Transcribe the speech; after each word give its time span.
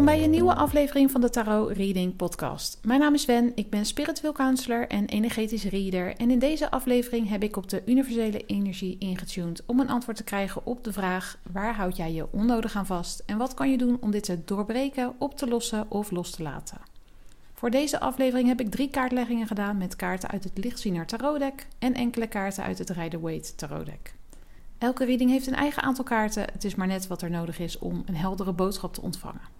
Welkom 0.00 0.18
bij 0.18 0.28
een 0.28 0.34
nieuwe 0.34 0.54
aflevering 0.54 1.10
van 1.10 1.20
de 1.20 1.30
Tarot 1.30 1.70
Reading 1.70 2.16
Podcast. 2.16 2.78
Mijn 2.82 3.00
naam 3.00 3.14
is 3.14 3.24
Wen, 3.24 3.52
ik 3.54 3.70
ben 3.70 3.86
spiritueel 3.86 4.32
counselor 4.32 4.88
en 4.88 5.06
energetisch 5.06 5.64
reader. 5.64 6.16
En 6.16 6.30
in 6.30 6.38
deze 6.38 6.70
aflevering 6.70 7.28
heb 7.28 7.42
ik 7.42 7.56
op 7.56 7.68
de 7.68 7.82
universele 7.86 8.46
energie 8.46 8.96
ingetuned 8.98 9.62
om 9.66 9.80
een 9.80 9.88
antwoord 9.88 10.16
te 10.16 10.24
krijgen 10.24 10.66
op 10.66 10.84
de 10.84 10.92
vraag: 10.92 11.38
waar 11.52 11.74
houd 11.74 11.96
jij 11.96 12.12
je 12.12 12.32
onnodig 12.32 12.76
aan 12.76 12.86
vast 12.86 13.22
en 13.26 13.38
wat 13.38 13.54
kan 13.54 13.70
je 13.70 13.78
doen 13.78 13.98
om 14.00 14.10
dit 14.10 14.24
te 14.24 14.44
doorbreken, 14.44 15.14
op 15.18 15.36
te 15.36 15.48
lossen 15.48 15.90
of 15.90 16.10
los 16.10 16.30
te 16.30 16.42
laten? 16.42 16.80
Voor 17.54 17.70
deze 17.70 18.00
aflevering 18.00 18.48
heb 18.48 18.60
ik 18.60 18.70
drie 18.70 18.90
kaartleggingen 18.90 19.46
gedaan 19.46 19.78
met 19.78 19.96
kaarten 19.96 20.30
uit 20.30 20.44
het 20.44 20.58
Lichtziener 20.58 21.06
Tarotdeck 21.06 21.66
en 21.78 21.94
enkele 21.94 22.26
kaarten 22.26 22.64
uit 22.64 22.78
het 22.78 22.90
Rider-Waite 22.90 23.54
Tarotdeck. 23.54 24.14
Elke 24.78 25.04
reading 25.04 25.30
heeft 25.30 25.46
een 25.46 25.54
eigen 25.54 25.82
aantal 25.82 26.04
kaarten. 26.04 26.44
Het 26.52 26.64
is 26.64 26.74
maar 26.74 26.86
net 26.86 27.06
wat 27.06 27.22
er 27.22 27.30
nodig 27.30 27.58
is 27.58 27.78
om 27.78 28.02
een 28.06 28.16
heldere 28.16 28.52
boodschap 28.52 28.94
te 28.94 29.02
ontvangen. 29.02 29.59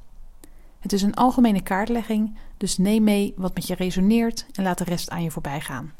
Het 0.81 0.93
is 0.93 1.01
een 1.01 1.13
algemene 1.13 1.61
kaartlegging, 1.61 2.37
dus 2.57 2.77
neem 2.77 3.03
mee 3.03 3.33
wat 3.37 3.53
met 3.53 3.67
je 3.67 3.75
resoneert 3.75 4.45
en 4.51 4.63
laat 4.63 4.77
de 4.77 4.83
rest 4.83 5.09
aan 5.09 5.23
je 5.23 5.31
voorbij 5.31 5.61
gaan. 5.61 5.93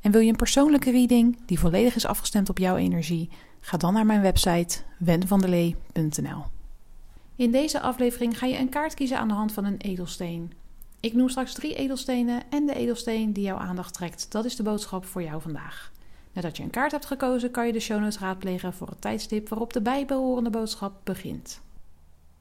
En 0.00 0.10
wil 0.10 0.20
je 0.20 0.30
een 0.30 0.36
persoonlijke 0.36 0.90
reading 0.90 1.38
die 1.46 1.58
volledig 1.58 1.94
is 1.94 2.06
afgestemd 2.06 2.48
op 2.48 2.58
jouw 2.58 2.76
energie? 2.76 3.30
Ga 3.60 3.76
dan 3.76 3.92
naar 3.92 4.06
mijn 4.06 4.20
website 4.20 4.78
wenvandelee.nl. 4.98 6.44
In 7.36 7.50
deze 7.50 7.80
aflevering 7.80 8.38
ga 8.38 8.46
je 8.46 8.58
een 8.58 8.68
kaart 8.68 8.94
kiezen 8.94 9.18
aan 9.18 9.28
de 9.28 9.34
hand 9.34 9.52
van 9.52 9.64
een 9.64 9.78
edelsteen. 9.78 10.52
Ik 11.00 11.12
noem 11.12 11.28
straks 11.28 11.54
drie 11.54 11.74
edelstenen 11.74 12.42
en 12.50 12.66
de 12.66 12.74
edelsteen 12.74 13.32
die 13.32 13.44
jouw 13.44 13.56
aandacht 13.56 13.94
trekt. 13.94 14.32
Dat 14.32 14.44
is 14.44 14.56
de 14.56 14.62
boodschap 14.62 15.04
voor 15.04 15.22
jou 15.22 15.40
vandaag. 15.40 15.92
Nadat 16.32 16.56
je 16.56 16.62
een 16.62 16.70
kaart 16.70 16.92
hebt 16.92 17.06
gekozen, 17.06 17.50
kan 17.50 17.66
je 17.66 17.72
de 17.72 17.80
show 17.80 18.00
notes 18.00 18.18
raadplegen 18.18 18.72
voor 18.72 18.88
het 18.88 19.00
tijdstip 19.00 19.48
waarop 19.48 19.72
de 19.72 19.82
bijbehorende 19.82 20.50
boodschap 20.50 21.00
begint. 21.04 21.60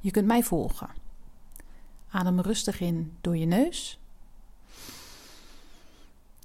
Je 0.00 0.10
kunt 0.10 0.26
mij 0.26 0.42
volgen. 0.42 0.90
Adem 2.10 2.40
rustig 2.40 2.80
in 2.80 3.16
door 3.20 3.36
je 3.36 3.46
neus 3.46 3.98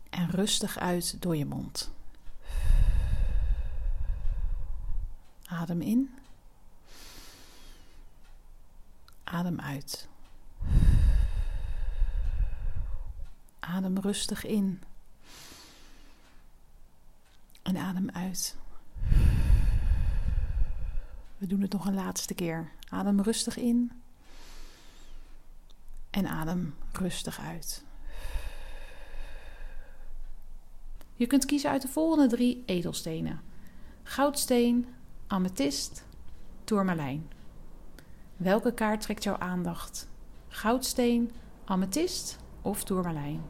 en 0.09 0.29
rustig 0.29 0.77
uit 0.77 1.21
door 1.21 1.35
je 1.35 1.45
mond. 1.45 1.91
Adem 5.45 5.81
in. 5.81 6.15
Adem 9.23 9.59
uit. 9.59 10.07
Adem 13.59 13.97
rustig 13.97 14.45
in. 14.45 14.81
En 17.61 17.77
adem 17.77 18.09
uit. 18.09 18.55
We 21.43 21.49
doen 21.49 21.61
het 21.61 21.71
nog 21.71 21.85
een 21.85 21.93
laatste 21.93 22.33
keer. 22.33 22.71
Adem 22.89 23.21
rustig 23.21 23.57
in. 23.57 23.91
En 26.09 26.27
adem 26.27 26.75
rustig 26.91 27.39
uit. 27.39 27.83
Je 31.15 31.27
kunt 31.27 31.45
kiezen 31.45 31.69
uit 31.69 31.81
de 31.81 31.87
volgende 31.87 32.27
drie 32.27 32.63
edelstenen: 32.65 33.41
goudsteen, 34.03 34.87
amethyst, 35.27 36.05
tourmalijn. 36.63 37.31
Welke 38.37 38.73
kaart 38.73 39.01
trekt 39.01 39.23
jouw 39.23 39.37
aandacht? 39.37 40.09
Goudsteen, 40.47 41.31
amethyst 41.65 42.37
of 42.61 42.83
tourmalijn? 42.83 43.41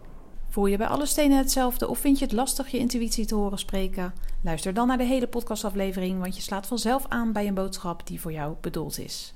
Voel 0.53 0.65
je 0.65 0.77
bij 0.77 0.87
alle 0.87 1.05
stenen 1.05 1.37
hetzelfde 1.37 1.87
of 1.87 1.99
vind 1.99 2.19
je 2.19 2.25
het 2.25 2.33
lastig 2.33 2.67
je 2.67 2.77
intuïtie 2.77 3.25
te 3.25 3.35
horen 3.35 3.57
spreken? 3.57 4.13
Luister 4.41 4.73
dan 4.73 4.87
naar 4.87 4.97
de 4.97 5.03
hele 5.03 5.27
podcastaflevering, 5.27 6.19
want 6.19 6.35
je 6.35 6.41
slaat 6.41 6.67
vanzelf 6.67 7.05
aan 7.09 7.31
bij 7.31 7.47
een 7.47 7.53
boodschap 7.53 8.07
die 8.07 8.21
voor 8.21 8.31
jou 8.31 8.55
bedoeld 8.61 8.99
is. 8.99 9.33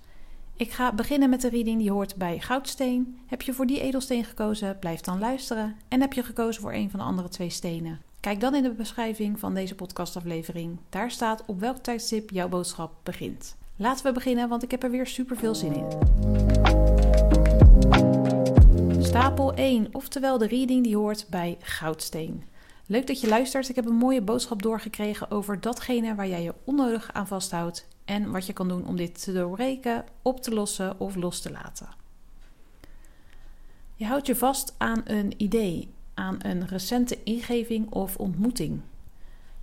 Ik 0.55 0.71
ga 0.71 0.93
beginnen 0.93 1.29
met 1.29 1.41
de 1.41 1.49
reading 1.49 1.79
die 1.79 1.91
hoort 1.91 2.15
bij 2.15 2.39
goudsteen. 2.39 3.19
Heb 3.27 3.41
je 3.41 3.53
voor 3.53 3.65
die 3.65 3.81
edelsteen 3.81 4.23
gekozen? 4.23 4.79
Blijf 4.79 5.01
dan 5.01 5.19
luisteren. 5.19 5.75
En 5.87 6.01
heb 6.01 6.13
je 6.13 6.23
gekozen 6.23 6.61
voor 6.61 6.73
een 6.73 6.89
van 6.89 6.99
de 6.99 7.05
andere 7.05 7.29
twee 7.29 7.49
stenen? 7.49 8.01
Kijk 8.19 8.39
dan 8.39 8.55
in 8.55 8.63
de 8.63 8.71
beschrijving 8.71 9.39
van 9.39 9.53
deze 9.53 9.75
podcastaflevering. 9.75 10.77
Daar 10.89 11.11
staat 11.11 11.43
op 11.45 11.59
welk 11.59 11.77
tijdstip 11.77 12.29
jouw 12.29 12.49
boodschap 12.49 12.91
begint. 13.03 13.55
Laten 13.75 14.05
we 14.05 14.11
beginnen, 14.11 14.49
want 14.49 14.63
ik 14.63 14.71
heb 14.71 14.83
er 14.83 14.91
weer 14.91 15.07
super 15.07 15.37
veel 15.37 15.55
zin 15.55 15.73
in. 15.73 16.66
Stapel 19.07 19.53
1, 19.53 19.87
oftewel 19.91 20.37
de 20.37 20.47
reading 20.47 20.83
die 20.83 20.95
hoort 20.95 21.25
bij 21.29 21.57
Goudsteen. 21.61 22.43
Leuk 22.85 23.07
dat 23.07 23.21
je 23.21 23.27
luistert. 23.27 23.69
Ik 23.69 23.75
heb 23.75 23.85
een 23.85 23.95
mooie 23.95 24.21
boodschap 24.21 24.61
doorgekregen 24.61 25.31
over 25.31 25.61
datgene 25.61 26.15
waar 26.15 26.27
jij 26.27 26.43
je 26.43 26.53
onnodig 26.63 27.13
aan 27.13 27.27
vasthoudt 27.27 27.87
en 28.05 28.31
wat 28.31 28.45
je 28.45 28.53
kan 28.53 28.67
doen 28.67 28.87
om 28.87 28.95
dit 28.95 29.23
te 29.23 29.33
doorbreken, 29.33 30.05
op 30.21 30.41
te 30.41 30.53
lossen 30.53 30.99
of 30.99 31.15
los 31.15 31.41
te 31.41 31.51
laten. 31.51 31.87
Je 33.95 34.05
houdt 34.05 34.27
je 34.27 34.35
vast 34.35 34.75
aan 34.77 35.01
een 35.03 35.33
idee, 35.37 35.89
aan 36.13 36.37
een 36.41 36.67
recente 36.67 37.23
ingeving 37.23 37.91
of 37.91 38.17
ontmoeting. 38.17 38.81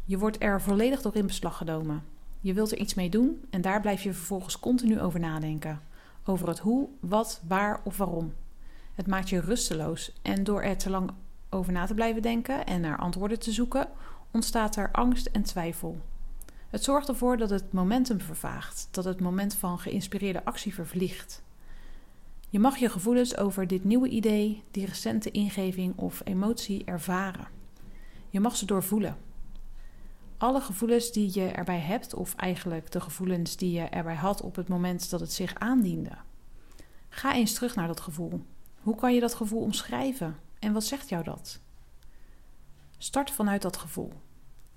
Je 0.05 0.19
wordt 0.19 0.43
er 0.43 0.61
volledig 0.61 1.03
door 1.03 1.17
in 1.17 1.27
beslag 1.27 1.57
genomen. 1.57 2.05
Je 2.41 2.53
wilt 2.53 2.73
er 2.73 2.79
iets 2.79 2.95
mee 2.95 3.09
doen 3.09 3.45
en 3.51 3.61
daar 3.61 3.81
blijf 3.81 4.03
je 4.03 4.13
vervolgens 4.13 4.61
continu 4.61 5.01
over 5.01 5.21
nadenken. 5.21 5.81
Over 6.25 6.49
het 6.49 6.59
hoe, 6.59 6.89
wat, 7.01 7.41
waar 7.47 7.81
of 7.85 7.97
waarom. 7.97 8.33
Het 8.95 9.07
maakt 9.07 9.29
je 9.29 9.41
rusteloos 9.41 10.13
en 10.23 10.45
door 10.45 10.63
er 10.63 10.77
te 10.77 10.91
lang 10.91 11.11
over 11.51 11.73
na 11.73 11.87
te 11.87 11.95
blijven 11.95 12.23
denken 12.23 12.67
en 12.67 12.81
naar 12.81 12.99
antwoorden 12.99 13.39
te 13.39 13.53
zoeken, 13.53 13.89
ontstaat 14.31 14.77
er 14.77 14.91
angst 14.93 15.27
en 15.27 15.43
twijfel. 15.43 16.01
Het 16.71 16.85
zorgt 16.85 17.09
ervoor 17.09 17.37
dat 17.37 17.51
het 17.51 17.73
momentum 17.73 18.21
vervaagt, 18.21 18.89
dat 18.91 19.05
het 19.05 19.21
moment 19.21 19.55
van 19.55 19.79
geïnspireerde 19.79 20.45
actie 20.45 20.75
vervliegt. 20.75 21.43
Je 22.49 22.59
mag 22.59 22.77
je 22.77 22.89
gevoelens 22.89 23.37
over 23.37 23.67
dit 23.67 23.85
nieuwe 23.85 24.09
idee, 24.09 24.63
die 24.71 24.87
recente 24.87 25.31
ingeving 25.31 25.97
of 25.97 26.21
emotie 26.25 26.85
ervaren. 26.85 27.49
Je 28.31 28.41
mag 28.41 28.57
ze 28.57 28.67
doorvoelen. 28.67 29.17
Alle 30.37 30.61
gevoelens 30.61 31.13
die 31.13 31.31
je 31.41 31.47
erbij 31.47 31.79
hebt, 31.79 32.15
of 32.15 32.35
eigenlijk 32.35 32.91
de 32.91 33.01
gevoelens 33.01 33.57
die 33.57 33.73
je 33.73 33.83
erbij 33.83 34.15
had 34.15 34.43
op 34.43 34.57
het 34.57 34.69
moment 34.69 35.11
dat 35.11 35.21
het 35.21 35.33
zich 35.33 35.55
aandiende. 35.55 36.11
Ga 37.09 37.35
eens 37.35 37.53
terug 37.53 37.75
naar 37.75 37.87
dat 37.87 38.01
gevoel. 38.01 38.43
Hoe 38.85 38.95
kan 38.95 39.15
je 39.15 39.21
dat 39.21 39.35
gevoel 39.35 39.61
omschrijven 39.61 40.37
en 40.59 40.73
wat 40.73 40.85
zegt 40.85 41.09
jou 41.09 41.25
dat? 41.25 41.61
Start 42.99 43.31
vanuit 43.31 43.63
dat 43.63 43.77
gevoel. 43.77 44.13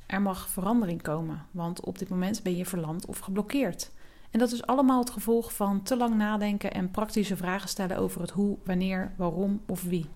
Er 0.06 0.22
mag 0.22 0.50
verandering 0.50 1.02
komen, 1.02 1.46
want 1.52 1.86
op 1.86 2.00
dit 2.00 2.10
moment 2.10 2.44
ben 2.44 2.56
je 2.56 2.66
verlamd 2.66 3.06
of 3.06 3.20
geblokkeerd. 3.20 3.92
En 4.32 4.40
dat 4.40 4.52
is 4.52 4.66
allemaal 4.66 5.00
het 5.00 5.10
gevolg 5.10 5.54
van 5.54 5.84
te 5.84 5.98
lang 5.98 6.16
nadenken 6.16 6.74
en 6.74 6.92
praktische 6.92 7.38
vragen 7.38 7.70
stellen 7.70 7.98
over 7.98 8.22
het 8.22 8.30
hoe, 8.30 8.58
wanneer, 8.64 9.14
waarom 9.18 9.62
of 9.66 9.84
wie. 9.84 10.10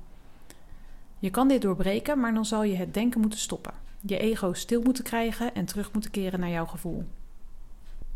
Je 1.19 1.29
kan 1.29 1.47
dit 1.47 1.61
doorbreken, 1.61 2.19
maar 2.19 2.33
dan 2.33 2.45
zal 2.45 2.63
je 2.63 2.75
het 2.75 2.93
denken 2.93 3.21
moeten 3.21 3.39
stoppen. 3.39 3.73
Je 4.01 4.17
ego 4.17 4.53
stil 4.53 4.81
moeten 4.81 5.03
krijgen 5.03 5.55
en 5.55 5.65
terug 5.65 5.93
moeten 5.93 6.11
keren 6.11 6.39
naar 6.39 6.49
jouw 6.49 6.65
gevoel. 6.65 7.03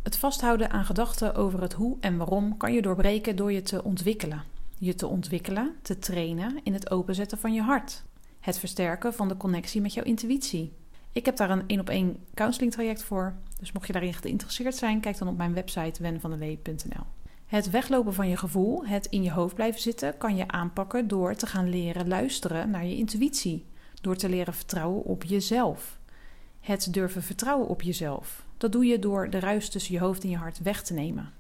Het 0.04 0.18
vasthouden 0.18 0.70
aan 0.70 0.86
gedachten 0.86 1.36
over 1.36 1.62
het 1.62 1.74
hoe 1.74 1.98
en 2.00 2.18
waarom 2.18 2.58
kan 2.58 2.74
je 2.74 2.82
doorbreken 2.82 3.36
door 3.36 3.52
je 3.52 3.62
te 3.62 3.84
ontwikkelen. 3.84 4.55
Je 4.78 4.96
te 4.96 5.08
ontwikkelen, 5.08 5.76
te 5.82 6.00
trainen 6.00 6.60
in 6.64 6.74
het 6.74 6.92
openzetten 6.92 7.38
van 7.38 7.54
je 7.54 7.62
hart. 7.62 8.04
Het 8.40 8.58
versterken 8.58 9.14
van 9.14 9.28
de 9.28 9.38
connectie 9.38 9.82
met 9.82 9.94
jouw 9.94 10.04
intuïtie. 10.04 10.74
Ik 11.12 11.26
heb 11.26 11.38
daar 11.38 11.50
een 11.50 11.68
één 11.68 11.80
op 11.80 11.90
één 11.90 12.18
counseling 12.34 12.72
traject 12.72 13.04
voor. 13.04 13.36
Dus 13.60 13.72
mocht 13.72 13.88
je 13.88 13.94
daarin 13.94 14.14
geïnteresseerd 14.14 14.76
zijn, 14.76 15.00
kijk 15.00 15.18
dan 15.18 15.28
op 15.28 15.38
mijn 15.38 15.54
website 15.54 16.02
wenvandelee.nl. 16.02 17.04
Het 17.46 17.70
weglopen 17.70 18.14
van 18.14 18.30
je 18.30 18.38
gevoel, 18.38 18.86
het 18.86 19.06
in 19.06 19.24
je 19.24 19.32
hoofd 19.32 19.56
blijven 19.56 19.82
zitten, 19.82 20.18
kan 20.18 20.36
je 20.36 20.48
aanpakken 20.48 21.08
door 21.08 21.36
te 21.36 21.46
gaan 21.46 21.70
leren 21.70 22.08
luisteren 22.08 22.70
naar 22.70 22.86
je 22.86 22.96
intuïtie. 22.96 23.66
Door 24.02 24.16
te 24.16 24.30
leren 24.30 24.54
vertrouwen 24.54 25.04
op 25.04 25.24
jezelf. 25.24 26.00
Het 26.60 26.94
durven 26.94 27.24
vertrouwen 27.24 27.68
op 27.68 27.82
jezelf. 27.82 28.46
Dat 28.58 28.72
doe 28.72 28.86
je 28.86 29.00
door 29.00 29.30
de 29.30 29.40
ruis 29.40 29.70
tussen 29.70 29.94
je 29.94 30.00
hoofd 30.00 30.24
en 30.24 30.30
je 30.30 30.38
hart 30.38 30.62
weg 30.62 30.84
te 30.84 30.94
nemen. 30.94 31.32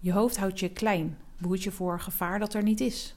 Je 0.00 0.12
hoofd 0.12 0.36
houdt 0.36 0.60
je 0.60 0.68
klein, 0.68 1.18
behoedt 1.38 1.62
je 1.62 1.70
voor 1.70 2.00
gevaar 2.00 2.38
dat 2.38 2.54
er 2.54 2.62
niet 2.62 2.80
is. 2.80 3.14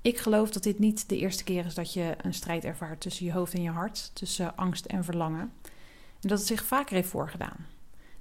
Ik 0.00 0.18
geloof 0.18 0.50
dat 0.50 0.62
dit 0.62 0.78
niet 0.78 1.08
de 1.08 1.18
eerste 1.18 1.44
keer 1.44 1.66
is 1.66 1.74
dat 1.74 1.92
je 1.92 2.14
een 2.22 2.34
strijd 2.34 2.64
ervaart 2.64 3.00
tussen 3.00 3.26
je 3.26 3.32
hoofd 3.32 3.54
en 3.54 3.62
je 3.62 3.70
hart, 3.70 4.10
tussen 4.14 4.56
angst 4.56 4.84
en 4.84 5.04
verlangen. 5.04 5.52
En 6.20 6.28
dat 6.28 6.38
het 6.38 6.46
zich 6.46 6.64
vaker 6.64 6.94
heeft 6.94 7.08
voorgedaan. 7.08 7.66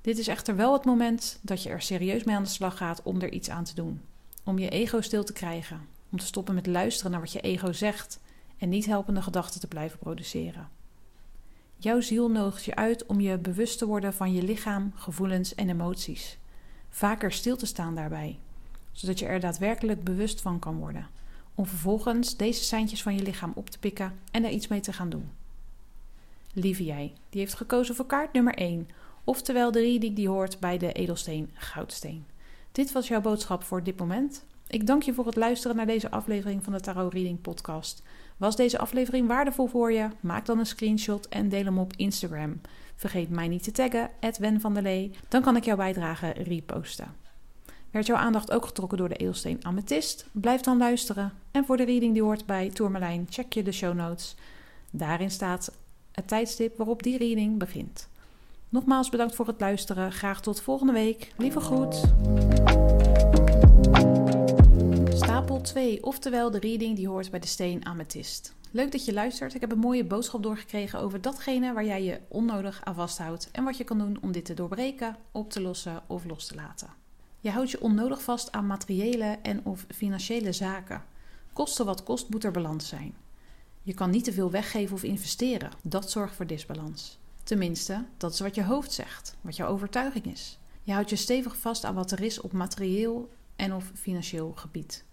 Dit 0.02 0.18
is 0.18 0.28
echter 0.28 0.56
wel 0.56 0.74
het 0.74 0.86
moment 0.86 1.40
dat 1.42 1.64
je 1.64 1.70
er 1.70 1.82
serieus 1.82 2.24
mee 2.24 2.36
aan 2.36 2.44
de 2.44 2.50
slag 2.50 2.78
gaat 2.78 3.04
om 3.04 3.22
er 3.22 3.32
iets 3.32 3.50
aan 3.50 3.64
te 3.64 3.76
doen. 3.76 4.02
Om 4.44 4.60
je 4.60 4.70
ego 4.70 5.02
stil 5.02 5.24
te 5.24 5.34
krijgen. 5.34 5.88
Om 6.12 6.18
te 6.18 6.26
stoppen 6.26 6.56
met 6.56 6.68
luisteren 6.68 7.12
naar 7.12 7.20
wat 7.20 7.32
je 7.32 7.42
ego 7.42 7.72
zegt 7.72 8.20
en 8.58 8.70
niet 8.70 8.86
helpende 8.86 9.22
gedachten 9.22 9.60
te 9.60 9.68
blijven 9.68 10.00
produceren. 10.00 10.70
Jouw 11.78 12.02
ziel 12.02 12.30
nodigt 12.30 12.66
je 12.66 12.76
uit 12.76 13.06
om 13.06 13.20
je 13.20 13.38
bewust 13.38 13.78
te 13.78 13.86
worden 13.86 14.14
van 14.14 14.34
je 14.34 14.44
lichaam, 14.44 14.92
gevoelens 14.96 15.56
en 15.56 15.70
emoties. 15.70 16.38
Vaker 16.90 17.32
stil 17.32 17.58
te 17.58 17.66
staan 17.66 17.96
daarbij, 17.96 18.40
zodat 18.96 19.20
je 19.20 19.26
er 19.26 19.40
daadwerkelijk 19.40 20.04
bewust 20.04 20.42
van 20.42 20.60
kan 20.60 20.78
worden. 20.78 21.08
Om 21.56 21.66
vervolgens 21.66 22.38
deze 22.38 22.64
seintjes 22.64 23.04
van 23.04 23.16
je 23.16 23.22
lichaam 23.22 23.52
op 23.56 23.70
te 23.70 23.80
pikken 23.80 24.14
en 24.32 24.44
er 24.44 24.52
iets 24.52 24.68
mee 24.68 24.80
te 24.80 24.94
gaan 24.94 25.10
doen. 25.10 25.30
Lieve 26.54 26.84
jij, 26.84 27.14
die 27.30 27.40
heeft 27.40 27.54
gekozen 27.54 27.96
voor 27.96 28.06
kaart 28.06 28.34
nummer 28.34 28.54
1, 28.54 28.90
oftewel 29.24 29.72
de 29.72 29.80
reading 29.80 30.16
die 30.16 30.30
hoort 30.30 30.60
bij 30.60 30.78
de 30.78 30.92
edelsteen 30.92 31.50
Goudsteen. 31.54 32.26
Dit 32.72 32.92
was 32.92 33.08
jouw 33.08 33.22
boodschap 33.22 33.64
voor 33.64 33.84
dit 33.84 33.98
moment. 33.98 34.46
Ik 34.68 34.88
dank 34.88 35.04
je 35.04 35.14
voor 35.14 35.26
het 35.26 35.36
luisteren 35.36 35.76
naar 35.76 35.86
deze 35.86 36.12
aflevering 36.12 36.64
van 36.64 36.74
de 36.74 36.80
Tarot 36.80 37.14
Reading 37.14 37.42
Podcast. 37.42 38.04
Was 38.38 38.56
deze 38.56 38.78
aflevering 38.78 39.28
waardevol 39.28 39.68
voor 39.68 39.92
je? 39.92 40.08
Maak 40.20 40.46
dan 40.46 40.60
een 40.60 40.66
screenshot 40.66 41.28
en 41.28 41.50
deel 41.50 41.64
hem 41.64 41.80
op 41.80 41.94
Instagram. 41.96 42.62
Vergeet 42.96 43.30
mij 43.30 43.48
niet 43.48 43.64
te 43.64 43.72
taggen, 43.72 44.10
Wen 44.40 44.62
van 44.62 44.74
der 44.74 44.84
Lee. 44.84 45.12
Dan 45.28 45.42
kan 45.42 45.56
ik 45.56 45.66
jouw 45.66 45.76
bijdrage 45.76 46.30
reposten. 46.30 47.25
Werd 47.96 48.08
jouw 48.08 48.18
aandacht 48.18 48.52
ook 48.52 48.66
getrokken 48.66 48.98
door 48.98 49.10
de 49.10 49.16
eelsteen 49.16 49.66
amethyst? 49.66 50.26
Blijf 50.32 50.62
dan 50.62 50.78
luisteren. 50.78 51.34
En 51.52 51.66
voor 51.66 51.78
de 51.78 51.84
reading 51.86 52.14
die 52.14 52.24
hoort 52.24 52.46
bij 52.46 52.70
Tourmalijn, 52.70 53.28
check 53.30 53.54
je 53.54 53.64
de 53.64 53.72
show 53.72 53.94
notes. 53.94 54.36
Daarin 54.92 55.32
staat 55.32 55.72
het 56.12 56.28
tijdstip 56.28 56.78
waarop 56.78 57.04
die 57.04 57.18
reading 57.18 57.58
begint. 57.58 58.08
Nogmaals 58.70 59.10
bedankt 59.10 59.36
voor 59.36 59.48
het 59.48 59.60
luisteren. 59.60 60.12
Graag 60.12 60.42
tot 60.42 60.62
volgende 60.62 60.94
week. 60.94 61.34
Lieve 61.38 61.60
groet. 61.60 61.96
Stapel 65.18 65.62
2, 65.62 66.04
oftewel 66.04 66.52
de 66.52 66.60
reading 66.60 66.96
die 66.96 67.08
hoort 67.08 67.32
bij 67.32 67.40
de 67.40 67.48
steen 67.48 67.86
amethyst. 67.86 68.56
Leuk 68.72 68.92
dat 68.92 69.06
je 69.06 69.14
luistert. 69.14 69.54
Ik 69.54 69.62
heb 69.62 69.72
een 69.72 69.80
mooie 69.80 70.06
boodschap 70.06 70.44
doorgekregen 70.44 71.00
over 71.00 71.22
datgene 71.22 71.74
waar 71.74 71.86
jij 71.86 72.04
je 72.04 72.20
onnodig 72.28 72.82
aan 72.84 72.96
vasthoudt 72.96 73.50
en 73.52 73.64
wat 73.64 73.78
je 73.78 73.84
kan 73.84 73.98
doen 73.98 74.18
om 74.22 74.32
dit 74.32 74.46
te 74.46 74.54
doorbreken, 74.54 75.16
op 75.32 75.52
te 75.52 75.62
lossen 75.62 76.04
of 76.08 76.26
los 76.26 76.48
te 76.48 76.56
laten. 76.56 77.05
Je 77.46 77.52
houdt 77.52 77.72
je 77.72 77.82
onnodig 77.82 78.22
vast 78.22 78.52
aan 78.52 78.68
materiële 78.68 79.38
en 79.42 79.66
of 79.66 79.86
financiële 79.90 80.52
zaken. 80.52 81.04
Kosten 81.54 81.86
wat 81.86 82.04
kost 82.04 82.30
moet 82.30 82.44
er 82.44 82.52
balans 82.52 82.88
zijn. 82.88 83.16
Je 83.82 83.94
kan 83.94 84.10
niet 84.10 84.24
te 84.24 84.34
veel 84.34 84.52
weggeven 84.52 84.96
of 84.96 85.04
investeren. 85.04 85.72
Dat 85.82 86.12
zorgt 86.12 86.36
voor 86.36 86.48
disbalans. 86.48 87.18
Tenminste, 87.44 88.06
dat 88.18 88.34
is 88.34 88.40
wat 88.40 88.56
je 88.56 88.64
hoofd 88.64 88.92
zegt, 88.92 89.36
wat 89.42 89.56
jouw 89.56 89.68
overtuiging 89.68 90.26
is. 90.26 90.60
Je 90.84 90.92
houdt 90.92 91.10
je 91.10 91.16
stevig 91.16 91.58
vast 91.58 91.84
aan 91.84 91.96
wat 91.96 92.12
er 92.12 92.22
is 92.22 92.42
op 92.42 92.52
materieel 92.52 93.30
en 93.56 93.74
of 93.74 93.92
financieel 93.94 94.52
gebied. 94.56 95.06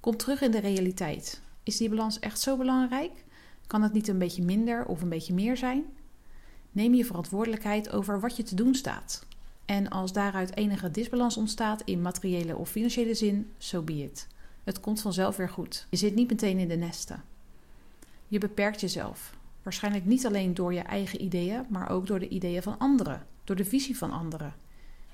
Kom 0.00 0.16
terug 0.16 0.40
in 0.40 0.50
de 0.50 0.60
realiteit. 0.60 1.40
Is 1.62 1.76
die 1.76 1.88
balans 1.88 2.18
echt 2.18 2.40
zo 2.40 2.56
belangrijk? 2.56 3.24
Kan 3.66 3.82
het 3.82 3.92
niet 3.92 4.08
een 4.08 4.18
beetje 4.18 4.42
minder 4.42 4.84
of 4.84 5.02
een 5.02 5.08
beetje 5.08 5.34
meer 5.34 5.56
zijn? 5.56 5.84
Neem 6.70 6.94
je 6.94 7.04
verantwoordelijkheid 7.04 7.90
over 7.90 8.20
wat 8.20 8.36
je 8.36 8.42
te 8.42 8.54
doen 8.54 8.74
staat. 8.74 9.26
En 9.68 9.88
als 9.88 10.12
daaruit 10.12 10.56
enige 10.56 10.90
disbalans 10.90 11.36
ontstaat 11.36 11.82
in 11.84 12.02
materiële 12.02 12.56
of 12.56 12.70
financiële 12.70 13.14
zin, 13.14 13.52
so 13.58 13.82
be 13.82 14.02
it. 14.02 14.26
Het 14.64 14.80
komt 14.80 15.00
vanzelf 15.00 15.36
weer 15.36 15.48
goed. 15.48 15.86
Je 15.90 15.96
zit 15.96 16.14
niet 16.14 16.30
meteen 16.30 16.58
in 16.58 16.68
de 16.68 16.76
nesten. 16.76 17.24
Je 18.28 18.38
beperkt 18.38 18.80
jezelf. 18.80 19.36
Waarschijnlijk 19.62 20.04
niet 20.04 20.26
alleen 20.26 20.54
door 20.54 20.74
je 20.74 20.80
eigen 20.80 21.22
ideeën, 21.22 21.66
maar 21.68 21.90
ook 21.90 22.06
door 22.06 22.18
de 22.18 22.28
ideeën 22.28 22.62
van 22.62 22.78
anderen, 22.78 23.26
door 23.44 23.56
de 23.56 23.64
visie 23.64 23.98
van 23.98 24.10
anderen. 24.10 24.54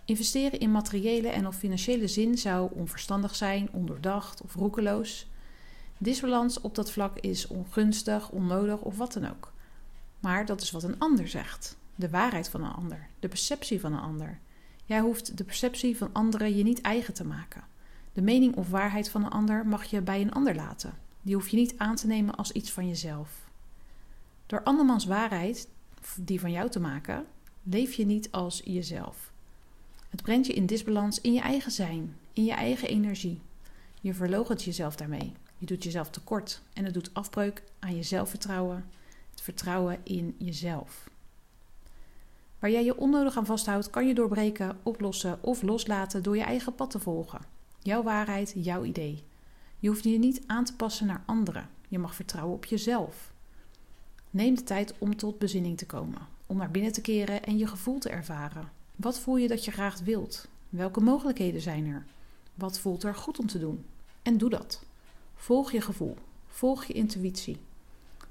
Investeren 0.04 0.60
in 0.60 0.72
materiële 0.72 1.28
en 1.28 1.46
of 1.46 1.56
financiële 1.56 2.08
zin 2.08 2.38
zou 2.38 2.70
onverstandig 2.72 3.36
zijn, 3.36 3.68
ondoordacht 3.72 4.42
of 4.42 4.54
roekeloos. 4.54 5.30
Disbalans 5.98 6.60
op 6.60 6.74
dat 6.74 6.90
vlak 6.90 7.18
is 7.18 7.46
ongunstig, 7.46 8.30
onnodig 8.30 8.80
of 8.80 8.96
wat 8.96 9.12
dan 9.12 9.30
ook. 9.30 9.52
Maar 10.20 10.46
dat 10.46 10.60
is 10.60 10.70
wat 10.70 10.82
een 10.82 10.98
ander 10.98 11.28
zegt. 11.28 11.76
De 11.94 12.10
waarheid 12.10 12.48
van 12.48 12.64
een 12.64 12.72
ander, 12.72 13.08
de 13.20 13.28
perceptie 13.28 13.80
van 13.80 13.92
een 13.92 14.00
ander. 14.00 14.42
Jij 14.84 15.00
hoeft 15.00 15.36
de 15.36 15.44
perceptie 15.44 15.96
van 15.96 16.10
anderen 16.12 16.56
je 16.56 16.62
niet 16.62 16.80
eigen 16.80 17.14
te 17.14 17.24
maken. 17.24 17.64
De 18.12 18.22
mening 18.22 18.56
of 18.56 18.70
waarheid 18.70 19.08
van 19.08 19.24
een 19.24 19.30
ander 19.30 19.66
mag 19.66 19.84
je 19.84 20.00
bij 20.00 20.20
een 20.20 20.32
ander 20.32 20.54
laten. 20.54 20.94
Die 21.22 21.34
hoef 21.34 21.48
je 21.48 21.56
niet 21.56 21.74
aan 21.76 21.96
te 21.96 22.06
nemen 22.06 22.34
als 22.34 22.52
iets 22.52 22.70
van 22.70 22.88
jezelf. 22.88 23.30
Door 24.46 24.62
andermans 24.62 25.04
waarheid, 25.04 25.68
die 26.16 26.40
van 26.40 26.50
jou 26.50 26.70
te 26.70 26.80
maken, 26.80 27.26
leef 27.62 27.92
je 27.92 28.06
niet 28.06 28.32
als 28.32 28.60
jezelf. 28.64 29.32
Het 30.10 30.22
brengt 30.22 30.46
je 30.46 30.52
in 30.52 30.66
disbalans 30.66 31.20
in 31.20 31.32
je 31.32 31.40
eigen 31.40 31.72
zijn, 31.72 32.16
in 32.32 32.44
je 32.44 32.52
eigen 32.52 32.88
energie. 32.88 33.40
Je 34.00 34.14
verloochent 34.14 34.62
jezelf 34.62 34.96
daarmee. 34.96 35.32
Je 35.58 35.66
doet 35.66 35.84
jezelf 35.84 36.10
tekort 36.10 36.62
en 36.72 36.84
het 36.84 36.94
doet 36.94 37.14
afbreuk 37.14 37.62
aan 37.78 37.96
je 37.96 38.02
zelfvertrouwen, 38.02 38.84
het 39.30 39.40
vertrouwen 39.40 39.98
in 40.02 40.34
jezelf. 40.38 41.08
Waar 42.64 42.72
jij 42.72 42.84
je 42.84 42.96
onnodig 42.96 43.36
aan 43.36 43.46
vasthoudt, 43.46 43.90
kan 43.90 44.06
je 44.06 44.14
doorbreken, 44.14 44.78
oplossen 44.82 45.38
of 45.40 45.62
loslaten 45.62 46.22
door 46.22 46.36
je 46.36 46.42
eigen 46.42 46.74
pad 46.74 46.90
te 46.90 46.98
volgen. 46.98 47.40
Jouw 47.78 48.02
waarheid, 48.02 48.54
jouw 48.56 48.84
idee. 48.84 49.22
Je 49.78 49.88
hoeft 49.88 50.04
je 50.04 50.18
niet 50.18 50.42
aan 50.46 50.64
te 50.64 50.76
passen 50.76 51.06
naar 51.06 51.22
anderen. 51.26 51.68
Je 51.88 51.98
mag 51.98 52.14
vertrouwen 52.14 52.54
op 52.54 52.64
jezelf. 52.64 53.32
Neem 54.30 54.54
de 54.54 54.62
tijd 54.62 54.94
om 54.98 55.16
tot 55.16 55.38
bezinning 55.38 55.78
te 55.78 55.86
komen, 55.86 56.18
om 56.46 56.56
naar 56.56 56.70
binnen 56.70 56.92
te 56.92 57.00
keren 57.00 57.44
en 57.44 57.58
je 57.58 57.66
gevoel 57.66 57.98
te 57.98 58.08
ervaren. 58.08 58.70
Wat 58.96 59.18
voel 59.18 59.36
je 59.36 59.48
dat 59.48 59.64
je 59.64 59.70
graag 59.70 60.00
wilt? 60.00 60.48
Welke 60.68 61.00
mogelijkheden 61.00 61.60
zijn 61.60 61.86
er? 61.86 62.04
Wat 62.54 62.78
voelt 62.78 63.02
er 63.02 63.14
goed 63.14 63.38
om 63.38 63.46
te 63.46 63.58
doen? 63.58 63.84
En 64.22 64.38
doe 64.38 64.50
dat. 64.50 64.84
Volg 65.34 65.72
je 65.72 65.80
gevoel. 65.80 66.16
Volg 66.46 66.84
je 66.84 66.92
intuïtie. 66.92 67.58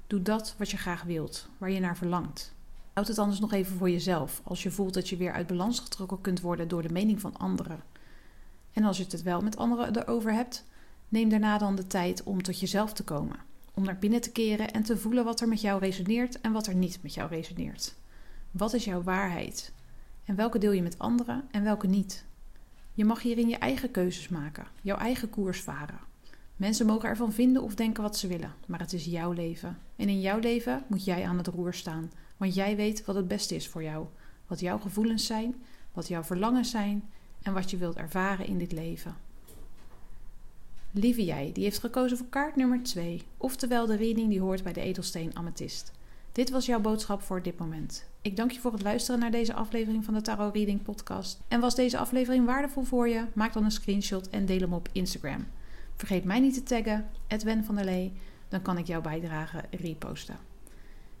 Doe 0.06 0.22
dat 0.22 0.54
wat 0.58 0.70
je 0.70 0.76
graag 0.76 1.02
wilt, 1.02 1.48
waar 1.58 1.70
je 1.70 1.80
naar 1.80 1.96
verlangt. 1.96 2.54
Houd 2.94 3.08
het 3.08 3.18
anders 3.18 3.40
nog 3.40 3.52
even 3.52 3.76
voor 3.76 3.90
jezelf 3.90 4.40
als 4.44 4.62
je 4.62 4.70
voelt 4.70 4.94
dat 4.94 5.08
je 5.08 5.16
weer 5.16 5.32
uit 5.32 5.46
balans 5.46 5.80
getrokken 5.80 6.20
kunt 6.20 6.40
worden 6.40 6.68
door 6.68 6.82
de 6.82 6.92
mening 6.92 7.20
van 7.20 7.36
anderen. 7.36 7.82
En 8.72 8.84
als 8.84 8.96
je 8.96 9.04
het 9.08 9.22
wel 9.22 9.40
met 9.40 9.56
anderen 9.56 9.96
erover 9.96 10.32
hebt, 10.32 10.64
neem 11.08 11.28
daarna 11.28 11.58
dan 11.58 11.74
de 11.74 11.86
tijd 11.86 12.22
om 12.22 12.42
tot 12.42 12.60
jezelf 12.60 12.92
te 12.92 13.04
komen. 13.04 13.36
Om 13.74 13.84
naar 13.84 13.98
binnen 13.98 14.20
te 14.20 14.30
keren 14.32 14.72
en 14.72 14.82
te 14.82 14.96
voelen 14.96 15.24
wat 15.24 15.40
er 15.40 15.48
met 15.48 15.60
jou 15.60 15.80
resoneert 15.80 16.40
en 16.40 16.52
wat 16.52 16.66
er 16.66 16.74
niet 16.74 16.98
met 17.02 17.14
jou 17.14 17.28
resoneert. 17.28 17.94
Wat 18.50 18.74
is 18.74 18.84
jouw 18.84 19.02
waarheid? 19.02 19.72
En 20.24 20.36
welke 20.36 20.58
deel 20.58 20.72
je 20.72 20.82
met 20.82 20.98
anderen 20.98 21.44
en 21.50 21.62
welke 21.62 21.86
niet? 21.86 22.24
Je 22.92 23.04
mag 23.04 23.22
hierin 23.22 23.48
je 23.48 23.56
eigen 23.56 23.90
keuzes 23.90 24.28
maken, 24.28 24.66
jouw 24.82 24.96
eigen 24.96 25.30
koers 25.30 25.60
varen. 25.60 25.98
Mensen 26.56 26.86
mogen 26.86 27.08
ervan 27.08 27.32
vinden 27.32 27.62
of 27.62 27.74
denken 27.74 28.02
wat 28.02 28.16
ze 28.16 28.26
willen, 28.26 28.54
maar 28.66 28.80
het 28.80 28.92
is 28.92 29.04
jouw 29.04 29.32
leven. 29.32 29.78
En 29.96 30.08
in 30.08 30.20
jouw 30.20 30.38
leven 30.38 30.84
moet 30.86 31.04
jij 31.04 31.26
aan 31.26 31.36
het 31.36 31.46
roer 31.46 31.74
staan, 31.74 32.12
want 32.36 32.54
jij 32.54 32.76
weet 32.76 33.04
wat 33.04 33.16
het 33.16 33.28
beste 33.28 33.54
is 33.54 33.68
voor 33.68 33.82
jou. 33.82 34.06
Wat 34.46 34.60
jouw 34.60 34.78
gevoelens 34.78 35.26
zijn, 35.26 35.54
wat 35.92 36.08
jouw 36.08 36.22
verlangens 36.22 36.70
zijn 36.70 37.04
en 37.42 37.52
wat 37.52 37.70
je 37.70 37.76
wilt 37.76 37.96
ervaren 37.96 38.46
in 38.46 38.58
dit 38.58 38.72
leven. 38.72 39.16
Lieve 40.90 41.24
jij, 41.24 41.50
die 41.52 41.64
heeft 41.64 41.78
gekozen 41.78 42.16
voor 42.16 42.26
kaart 42.26 42.56
nummer 42.56 42.82
2, 42.82 43.22
oftewel 43.36 43.86
de 43.86 43.96
reading 43.96 44.28
die 44.28 44.40
hoort 44.40 44.62
bij 44.62 44.72
de 44.72 44.80
edelsteen 44.80 45.36
amethyst. 45.36 45.92
Dit 46.32 46.50
was 46.50 46.66
jouw 46.66 46.80
boodschap 46.80 47.22
voor 47.22 47.42
dit 47.42 47.58
moment. 47.58 48.06
Ik 48.22 48.36
dank 48.36 48.50
je 48.50 48.60
voor 48.60 48.72
het 48.72 48.82
luisteren 48.82 49.20
naar 49.20 49.30
deze 49.30 49.54
aflevering 49.54 50.04
van 50.04 50.14
de 50.14 50.20
Tarot 50.20 50.54
Reading 50.54 50.82
Podcast. 50.82 51.40
En 51.48 51.60
was 51.60 51.74
deze 51.74 51.98
aflevering 51.98 52.46
waardevol 52.46 52.82
voor 52.82 53.08
je? 53.08 53.24
Maak 53.32 53.52
dan 53.52 53.64
een 53.64 53.70
screenshot 53.70 54.28
en 54.28 54.46
deel 54.46 54.60
hem 54.60 54.72
op 54.72 54.88
Instagram. 54.92 55.46
Vergeet 55.96 56.24
mij 56.24 56.40
niet 56.40 56.54
te 56.54 56.62
taggen, 56.62 57.06
Edwin 57.26 57.64
van 57.64 57.74
der 57.74 57.84
Lee 57.84 58.12
dan 58.54 58.62
kan 58.62 58.78
ik 58.78 58.86
jouw 58.86 59.00
bijdrage 59.00 59.60
reposten. 59.70 60.36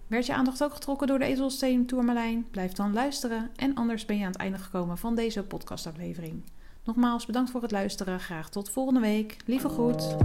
Werd 0.06 0.26
je 0.26 0.34
aandacht 0.34 0.62
ook 0.62 0.74
getrokken 0.74 1.06
door 1.06 1.18
de 1.18 1.24
Edelsteen 1.24 1.86
Tourmalijn? 1.86 2.46
Blijf 2.50 2.72
dan 2.72 2.92
luisteren 2.92 3.50
en 3.56 3.74
anders 3.74 4.04
ben 4.04 4.16
je 4.16 4.24
aan 4.24 4.30
het 4.30 4.40
einde 4.40 4.58
gekomen 4.58 4.98
van 4.98 5.14
deze 5.14 5.42
podcastaflevering. 5.42 6.42
Nogmaals 6.84 7.26
bedankt 7.26 7.50
voor 7.50 7.62
het 7.62 7.70
luisteren. 7.70 8.20
Graag 8.20 8.50
tot 8.50 8.70
volgende 8.70 9.00
week. 9.00 9.36
Lieve 9.46 9.68
groet. 9.68 10.16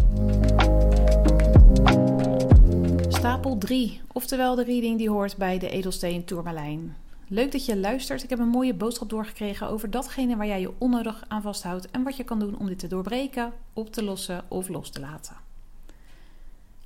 Stapel 3.14 3.58
3, 3.58 4.02
oftewel 4.12 4.56
de 4.56 4.64
reading 4.64 4.98
die 4.98 5.10
hoort 5.10 5.38
bij 5.38 5.60
de 5.60 5.70
Edelsteen 5.70 6.26
Tourmalijn. 6.26 6.96
Leuk 7.32 7.52
dat 7.52 7.66
je 7.66 7.78
luistert. 7.78 8.24
Ik 8.24 8.30
heb 8.30 8.40
een 8.40 8.48
mooie 8.48 8.74
boodschap 8.74 9.10
doorgekregen 9.10 9.68
over 9.68 9.90
datgene 9.90 10.36
waar 10.36 10.48
jij 10.48 10.62
je 10.62 10.74
onnodig 10.78 11.24
aan 11.28 11.42
vasthoudt 11.42 11.92
en 11.92 12.04
wat 12.04 12.18
je 12.18 12.24
kan 12.24 12.40
doen 12.40 12.58
om 12.58 12.68
dit 12.68 12.80
te 12.80 12.88
doorbreken, 12.88 13.54
op 13.74 13.94
te 13.94 14.04
lossen 14.04 14.44
of 14.48 14.68
los 14.68 14.90
te 14.90 15.00
laten. 15.00 15.36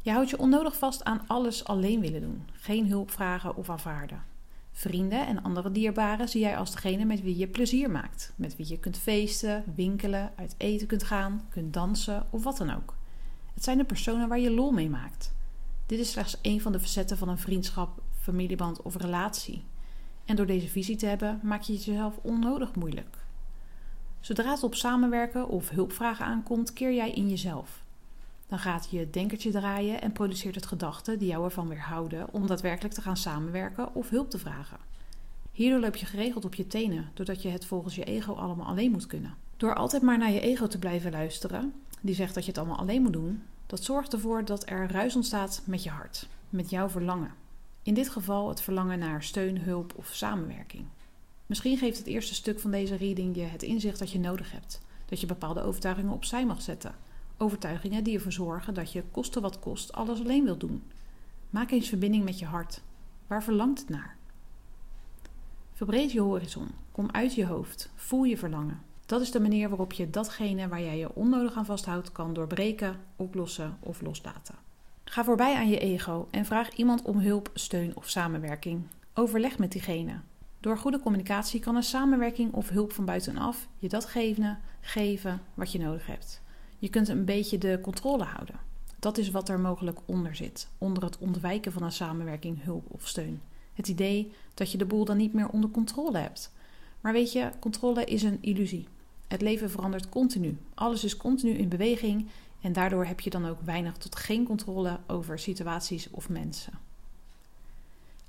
Je 0.02 0.12
houdt 0.12 0.30
je 0.30 0.40
onnodig 0.40 0.78
vast 0.78 1.04
aan 1.04 1.28
alles 1.28 1.66
alleen 1.66 2.00
willen 2.00 2.22
doen, 2.22 2.48
geen 2.52 2.88
hulp 2.88 3.12
vragen 3.12 3.56
of 3.56 3.70
aanvaarden. 3.70 4.24
Vrienden 4.72 5.28
en 5.28 5.44
andere 5.44 5.72
dierbaren 5.72 6.30
zie 6.30 6.42
jij 6.42 6.58
als 6.58 6.72
degene 6.72 7.06
met 7.06 7.22
wie 7.22 7.38
je 7.38 7.48
plezier 7.48 7.92
maakt, 7.92 8.34
met 8.36 8.56
wie 8.56 8.70
je 8.70 8.80
kunt 8.80 8.98
feesten, 8.98 9.64
winkelen, 9.76 10.32
uit 10.36 10.56
eten 10.58 10.88
kunt 10.88 11.04
gaan, 11.04 11.48
kunt 11.50 11.74
dansen 11.74 12.26
of 12.30 12.44
wat 12.44 12.58
dan 12.58 12.76
ook. 12.76 12.96
Het 13.54 13.64
zijn 13.64 13.78
de 13.78 13.84
personen 13.84 14.28
waar 14.28 14.40
je 14.40 14.52
lol 14.52 14.72
mee 14.72 14.90
maakt. 14.90 15.34
Dit 15.86 16.00
is 16.00 16.12
slechts 16.12 16.42
één 16.42 16.62
van 16.62 16.72
de 16.72 16.80
facetten 16.80 17.18
van 17.18 17.30
een 17.30 17.38
vriendschap, 17.38 18.02
familieband 18.20 18.82
of 18.82 18.96
relatie. 18.96 19.64
En 20.26 20.36
door 20.36 20.46
deze 20.46 20.68
visie 20.68 20.96
te 20.96 21.06
hebben, 21.06 21.40
maak 21.44 21.62
je 21.62 21.74
jezelf 21.74 22.18
onnodig 22.22 22.76
moeilijk. 22.76 23.18
Zodra 24.20 24.52
het 24.52 24.64
op 24.64 24.76
samenwerken 24.76 25.48
of 25.48 25.70
hulpvragen 25.70 26.26
aankomt, 26.26 26.74
keer 26.74 26.94
jij 26.94 27.12
in 27.12 27.30
jezelf. 27.30 27.84
Dan 28.48 28.60
gaat 28.60 28.88
je 28.90 29.10
denkertje 29.10 29.52
draaien 29.52 30.02
en 30.02 30.12
produceert 30.12 30.56
het 30.56 30.66
gedachten 30.66 31.20
die 31.20 31.28
jou 31.28 31.44
ervan 31.44 31.68
weerhouden 31.68 32.34
om 32.34 32.48
daadwerkelijk 32.48 32.94
te 32.94 33.02
gaan 33.02 33.18
samenwerken 33.18 33.96
of 33.96 34.10
hulp 34.10 34.30
te 34.30 34.38
vragen. 34.38 34.78
Hierdoor 35.52 35.80
loop 35.80 35.96
je 35.96 36.06
geregeld 36.06 36.46
op 36.46 36.54
je 36.54 36.68
tenen, 36.68 37.10
doordat 37.14 37.42
je 37.42 37.50
het 37.50 37.66
volgens 37.66 37.96
je 37.96 38.04
ego 38.04 38.34
allemaal 38.34 38.66
alleen 38.66 38.92
moet 38.92 39.08
kunnen. 39.08 39.36
Door 39.58 39.76
altijd 39.76 40.02
maar 40.02 40.18
naar 40.18 40.32
je 40.32 40.40
ego 40.40 40.68
te 40.68 40.80
blijven 40.80 41.12
luisteren, 41.12 41.74
die 42.02 42.16
zegt 42.16 42.34
dat 42.34 42.44
je 42.44 42.50
het 42.50 42.60
allemaal 42.60 42.78
alleen 42.78 43.02
moet 43.02 43.14
doen, 43.14 43.44
dat 43.66 43.84
zorgt 43.84 44.14
ervoor 44.14 44.46
dat 44.46 44.70
er 44.70 44.92
ruis 44.92 45.16
ontstaat 45.16 45.62
met 45.66 45.84
je 45.84 45.90
hart, 45.90 46.28
met 46.50 46.70
jouw 46.70 46.90
verlangen. 46.90 47.32
In 47.84 47.94
dit 47.94 48.10
geval 48.10 48.50
het 48.50 48.62
verlangen 48.62 49.00
naar 49.00 49.24
steun, 49.24 49.62
hulp 49.62 49.94
of 49.96 50.08
samenwerking. 50.08 50.86
Misschien 51.46 51.78
geeft 51.78 51.98
het 51.98 52.08
eerste 52.08 52.34
stuk 52.34 52.60
van 52.60 52.72
deze 52.72 52.96
reading 52.96 53.36
je 53.36 53.42
het 53.42 53.64
inzicht 53.64 54.00
dat 54.00 54.12
je 54.12 54.20
nodig 54.20 54.52
hebt. 54.52 54.82
Dat 55.06 55.20
je 55.20 55.28
bepaalde 55.28 55.62
overtuigingen 55.62 56.14
opzij 56.14 56.46
mag 56.46 56.62
zetten. 56.62 56.96
Overtuigingen 57.38 58.04
die 58.04 58.16
ervoor 58.16 58.32
zorgen 58.32 58.74
dat 58.74 58.92
je 58.92 59.04
koste 59.12 59.42
wat 59.42 59.60
kost 59.60 59.94
alles 59.94 60.20
alleen 60.20 60.44
wilt 60.44 60.60
doen. 60.60 60.84
Maak 61.50 61.72
eens 61.72 61.90
verbinding 61.90 62.24
met 62.24 62.40
je 62.40 62.46
hart. 62.46 62.82
Waar 63.28 63.44
verlangt 63.44 63.80
het 63.80 63.90
naar? 63.90 64.18
Verbreed 65.74 66.12
je 66.12 66.22
horizon. 66.22 66.68
Kom 66.92 67.12
uit 67.12 67.36
je 67.36 67.46
hoofd. 67.46 67.92
Voel 67.96 68.24
je 68.24 68.38
verlangen. 68.38 68.82
Dat 69.06 69.22
is 69.22 69.32
de 69.32 69.40
manier 69.40 69.70
waarop 69.70 69.94
je 69.94 70.10
datgene 70.10 70.68
waar 70.68 70.82
jij 70.82 70.98
je 70.98 71.16
onnodig 71.16 71.56
aan 71.56 71.66
vasthoudt 71.66 72.12
kan 72.12 72.34
doorbreken, 72.34 73.00
oplossen 73.16 73.78
of 73.80 74.02
loslaten. 74.02 74.63
Ga 75.14 75.24
voorbij 75.24 75.56
aan 75.56 75.70
je 75.70 75.80
ego 75.80 76.28
en 76.32 76.46
vraag 76.46 76.74
iemand 76.76 77.02
om 77.02 77.20
hulp, 77.20 77.50
steun 77.54 77.96
of 77.96 78.10
samenwerking. 78.10 78.82
Overleg 79.14 79.58
met 79.58 79.72
diegene. 79.72 80.20
Door 80.60 80.78
goede 80.78 81.00
communicatie 81.00 81.60
kan 81.60 81.76
een 81.76 81.84
samenwerking 81.84 82.54
of 82.54 82.70
hulp 82.70 82.92
van 82.92 83.06
buitenaf 83.06 83.68
je 83.78 83.90
datgene 83.90 84.58
geven 84.82 85.42
wat 85.54 85.72
je 85.72 85.80
nodig 85.80 86.08
hebt. 86.08 86.42
Je 86.80 86.90
kunt 86.90 87.08
een 87.08 87.26
beetje 87.26 87.58
de 87.58 87.80
controle 87.82 88.24
houden. 88.24 88.56
Dat 89.00 89.18
is 89.18 89.32
wat 89.32 89.50
er 89.50 89.60
mogelijk 89.60 90.00
onder 90.06 90.36
zit, 90.36 90.68
onder 90.78 91.04
het 91.04 91.18
ontwijken 91.18 91.72
van 91.72 91.84
een 91.84 91.92
samenwerking, 91.92 92.64
hulp 92.64 92.86
of 92.88 93.08
steun. 93.08 93.42
Het 93.74 93.88
idee 93.88 94.32
dat 94.54 94.72
je 94.72 94.78
de 94.78 94.86
boel 94.86 95.06
dan 95.06 95.18
niet 95.18 95.34
meer 95.34 95.50
onder 95.50 95.70
controle 95.70 96.18
hebt. 96.18 96.52
Maar 97.02 97.14
weet 97.14 97.32
je, 97.32 97.50
controle 97.60 98.06
is 98.06 98.24
een 98.24 98.38
illusie. 98.42 98.88
Het 99.28 99.42
leven 99.42 99.70
verandert 99.70 100.10
continu. 100.10 100.58
Alles 100.74 101.04
is 101.04 101.18
continu 101.18 101.52
in 101.52 101.70
beweging 101.70 102.28
en 102.64 102.74
daardoor 102.74 103.06
heb 103.06 103.20
je 103.20 103.30
dan 103.30 103.46
ook 103.46 103.62
weinig 103.62 103.98
tot 103.98 104.16
geen 104.16 104.46
controle 104.46 105.00
over 105.08 105.40
situaties 105.40 106.10
of 106.10 106.30
mensen. 106.30 106.74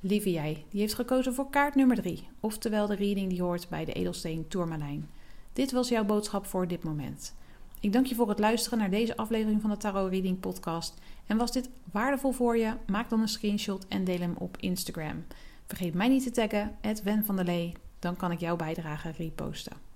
Lieve 0.00 0.30
jij, 0.30 0.64
die 0.70 0.80
heeft 0.80 0.94
gekozen 0.94 1.34
voor 1.34 1.50
kaart 1.50 1.74
nummer 1.74 1.96
3, 1.96 2.28
oftewel 2.40 2.86
de 2.86 2.94
reading 2.94 3.30
die 3.30 3.42
hoort 3.42 3.68
bij 3.68 3.84
de 3.84 3.92
Edelsteen 3.92 4.48
Tourmalijn. 4.48 5.08
Dit 5.52 5.72
was 5.72 5.88
jouw 5.88 6.04
boodschap 6.04 6.46
voor 6.46 6.68
dit 6.68 6.82
moment. 6.82 7.34
Ik 7.80 7.92
dank 7.92 8.06
je 8.06 8.14
voor 8.14 8.28
het 8.28 8.38
luisteren 8.38 8.78
naar 8.78 8.90
deze 8.90 9.16
aflevering 9.16 9.60
van 9.60 9.70
de 9.70 9.76
Tarot 9.76 10.10
Reading 10.10 10.40
Podcast. 10.40 10.98
En 11.26 11.36
was 11.36 11.52
dit 11.52 11.70
waardevol 11.92 12.32
voor 12.32 12.56
je? 12.56 12.72
Maak 12.86 13.08
dan 13.10 13.20
een 13.20 13.28
screenshot 13.28 13.86
en 13.88 14.04
deel 14.04 14.18
hem 14.18 14.34
op 14.38 14.56
Instagram. 14.60 15.24
Vergeet 15.66 15.94
mij 15.94 16.08
niet 16.08 16.22
te 16.22 16.30
taggen, 16.30 16.76
Wen 17.02 17.24
van 17.24 17.36
der 17.36 17.44
Lee, 17.44 17.72
dan 17.98 18.16
kan 18.16 18.30
ik 18.30 18.40
jouw 18.40 18.56
bijdrage 18.56 19.10
reposten. 19.10 19.93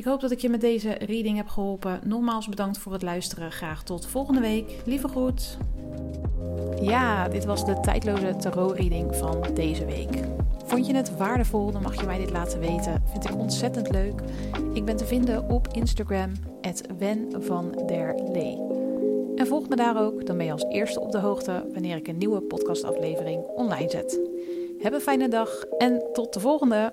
Ik 0.00 0.06
hoop 0.06 0.20
dat 0.20 0.30
ik 0.30 0.40
je 0.40 0.48
met 0.48 0.60
deze 0.60 0.90
reading 0.90 1.36
heb 1.36 1.48
geholpen. 1.48 2.00
Nogmaals 2.04 2.48
bedankt 2.48 2.78
voor 2.78 2.92
het 2.92 3.02
luisteren. 3.02 3.52
Graag 3.52 3.82
tot 3.82 4.06
volgende 4.06 4.40
week. 4.40 4.82
Lieve 4.84 5.08
groet. 5.08 5.58
Ja, 6.80 7.28
dit 7.28 7.44
was 7.44 7.64
de 7.64 7.80
tijdloze 7.80 8.36
tarot-reading 8.36 9.16
van 9.16 9.44
deze 9.54 9.84
week. 9.84 10.10
Vond 10.64 10.86
je 10.86 10.94
het 10.94 11.16
waardevol? 11.16 11.72
Dan 11.72 11.82
mag 11.82 12.00
je 12.00 12.06
mij 12.06 12.18
dit 12.18 12.30
laten 12.30 12.60
weten. 12.60 13.02
Vind 13.10 13.28
ik 13.28 13.36
ontzettend 13.36 13.90
leuk. 13.90 14.22
Ik 14.72 14.84
ben 14.84 14.96
te 14.96 15.04
vinden 15.04 15.48
op 15.48 15.68
Instagram, 15.72 16.32
Wen 16.98 17.28
der 17.86 18.14
Lee. 18.32 18.58
En 19.36 19.46
volg 19.46 19.68
me 19.68 19.76
daar 19.76 20.02
ook, 20.02 20.26
dan 20.26 20.36
ben 20.36 20.46
je 20.46 20.52
als 20.52 20.64
eerste 20.64 21.00
op 21.00 21.12
de 21.12 21.18
hoogte 21.18 21.64
wanneer 21.72 21.96
ik 21.96 22.08
een 22.08 22.18
nieuwe 22.18 22.40
podcastaflevering 22.40 23.42
online 23.42 23.90
zet. 23.90 24.20
Heb 24.78 24.92
een 24.92 25.00
fijne 25.00 25.28
dag 25.28 25.64
en 25.78 26.02
tot 26.12 26.32
de 26.32 26.40
volgende! 26.40 26.92